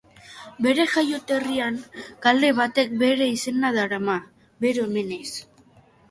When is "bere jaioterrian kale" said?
0.65-2.49